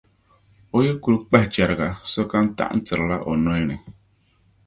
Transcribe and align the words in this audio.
O 0.75 0.77
yi 0.85 0.91
kuli 1.01 1.17
kpahi 1.23 1.47
chɛriga, 1.53 1.87
so 2.11 2.21
kam 2.31 2.45
taɣintirila 2.57 3.17
o 3.29 3.31
nolini. 3.43 3.77